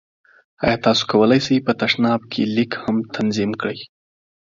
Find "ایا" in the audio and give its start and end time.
0.65-0.77